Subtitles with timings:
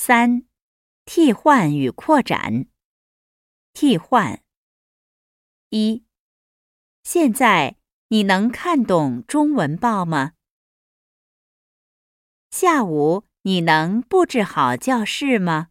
[0.00, 0.46] 三、
[1.04, 2.68] 替换与扩展。
[3.72, 4.44] 替换。
[5.70, 6.04] 一、
[7.02, 7.76] 现在
[8.06, 10.34] 你能看懂中文报吗？
[12.52, 15.70] 下午你能布置好教室吗？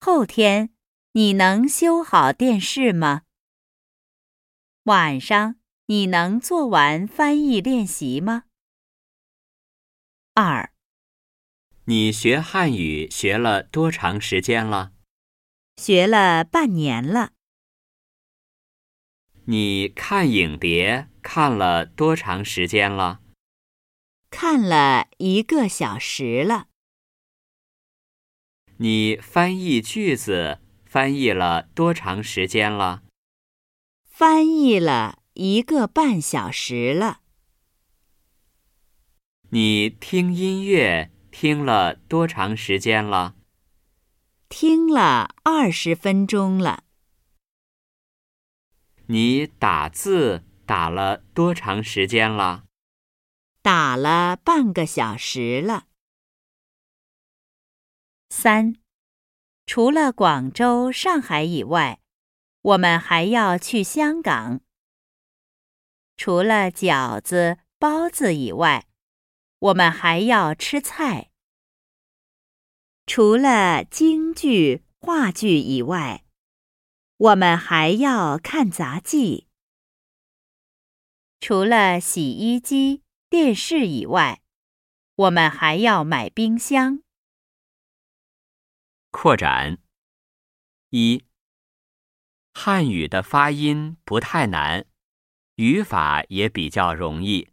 [0.00, 0.74] 后天
[1.12, 3.24] 你能修好电视吗？
[4.84, 8.44] 晚上你能做完翻译练习吗？
[10.32, 10.71] 二、
[11.92, 14.92] 你学汉语学了多长时间了？
[15.76, 17.32] 学了半年了。
[19.44, 23.20] 你看影碟看了多长时间了？
[24.30, 26.68] 看了一个小时了。
[28.78, 33.02] 你翻译句子翻译了多长时间了？
[34.06, 37.20] 翻译了一个半小时了。
[39.50, 43.34] 你听音乐听了多长时间了？
[44.50, 46.84] 听了二十分钟了。
[49.06, 52.64] 你打字打了多长时间了？
[53.62, 55.86] 打了半个小时了。
[58.28, 58.76] 三，
[59.64, 62.00] 除了广州、上海以外，
[62.60, 64.60] 我们还要去香港。
[66.18, 68.86] 除了饺子、包子以外，
[69.62, 71.30] 我们还要吃菜。
[73.06, 76.24] 除了京剧、话剧以外，
[77.16, 79.46] 我们还要看杂技。
[81.38, 84.42] 除了洗衣机、电视以外，
[85.14, 87.04] 我们还要买冰箱。
[89.12, 89.78] 扩展。
[90.90, 91.24] 一、
[92.52, 94.86] 汉语的发音不太难，
[95.54, 97.52] 语法也比较容易。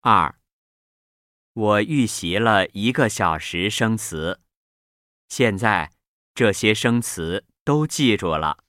[0.00, 0.37] 二、
[1.58, 4.40] 我预习了一个小时生词，
[5.28, 5.90] 现在
[6.32, 8.62] 这些生词都记住了。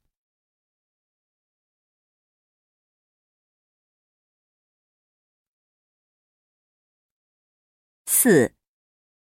[8.08, 8.56] 四、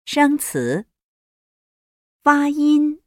[0.05, 0.87] 生词。
[2.23, 3.03] 发音，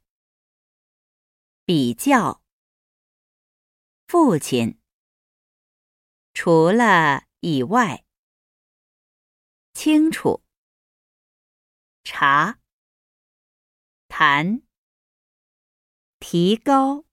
[1.64, 2.42] 比较，
[4.08, 4.80] 父亲，
[6.34, 8.04] 除了以外，
[9.82, 10.42] 清楚，
[12.04, 12.60] 查，
[14.08, 14.60] 谈，
[16.18, 17.06] 提高，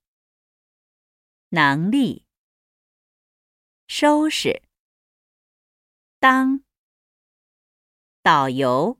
[1.48, 2.26] 能力，
[3.88, 4.64] 收拾，
[6.20, 6.66] 当，
[8.22, 9.00] 导游，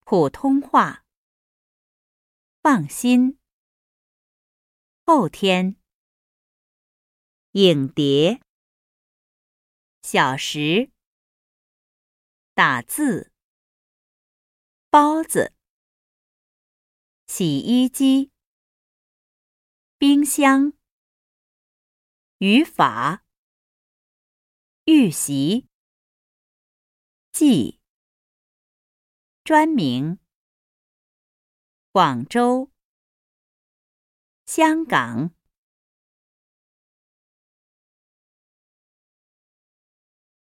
[0.00, 1.06] 普通话。
[2.60, 3.38] 放心。
[5.06, 5.76] 后天。
[7.52, 8.42] 影碟。
[10.02, 10.92] 小时。
[12.54, 13.32] 打字。
[14.90, 15.54] 包子。
[17.26, 18.30] 洗衣机。
[19.96, 20.74] 冰箱。
[22.40, 23.24] 语法。
[24.84, 25.66] 预习。
[27.32, 27.80] 记。
[29.44, 30.18] 专名。
[31.90, 32.70] 广州、
[34.44, 35.34] 香港。